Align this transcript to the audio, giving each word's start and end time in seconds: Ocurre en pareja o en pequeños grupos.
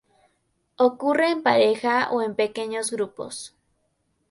Ocurre 0.77 1.29
en 1.29 1.43
pareja 1.43 2.09
o 2.09 2.23
en 2.23 2.33
pequeños 2.33 2.89
grupos. 2.89 3.53